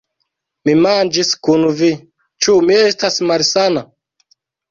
Mi 0.67 0.73
manĝis 0.85 1.33
kun 1.47 1.67
vi; 1.81 1.91
ĉu 2.45 2.57
mi 2.69 2.79
estas 2.87 3.23
malsana? 3.33 3.87